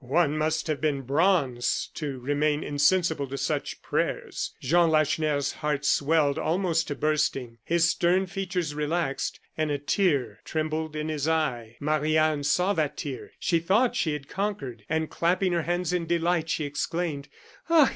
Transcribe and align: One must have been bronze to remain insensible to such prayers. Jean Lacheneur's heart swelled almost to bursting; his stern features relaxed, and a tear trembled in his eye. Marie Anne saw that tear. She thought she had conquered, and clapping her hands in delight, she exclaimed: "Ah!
One 0.03 0.35
must 0.35 0.65
have 0.65 0.81
been 0.81 1.01
bronze 1.03 1.91
to 1.93 2.17
remain 2.17 2.63
insensible 2.63 3.27
to 3.27 3.37
such 3.37 3.83
prayers. 3.83 4.55
Jean 4.59 4.89
Lacheneur's 4.89 5.51
heart 5.51 5.85
swelled 5.85 6.39
almost 6.39 6.87
to 6.87 6.95
bursting; 6.95 7.59
his 7.63 7.87
stern 7.87 8.25
features 8.25 8.73
relaxed, 8.73 9.39
and 9.55 9.69
a 9.69 9.77
tear 9.77 10.39
trembled 10.43 10.95
in 10.95 11.07
his 11.09 11.27
eye. 11.27 11.77
Marie 11.79 12.17
Anne 12.17 12.41
saw 12.41 12.73
that 12.73 12.97
tear. 12.97 13.33
She 13.39 13.59
thought 13.59 13.95
she 13.95 14.13
had 14.13 14.27
conquered, 14.27 14.83
and 14.89 15.07
clapping 15.11 15.53
her 15.53 15.61
hands 15.61 15.93
in 15.93 16.07
delight, 16.07 16.49
she 16.49 16.65
exclaimed: 16.65 17.29
"Ah! 17.69 17.89